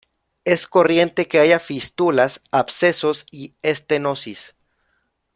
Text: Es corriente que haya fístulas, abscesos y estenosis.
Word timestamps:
Es 0.45 0.65
corriente 0.65 1.27
que 1.27 1.37
haya 1.37 1.59
fístulas, 1.59 2.41
abscesos 2.49 3.27
y 3.29 3.53
estenosis. 3.61 4.55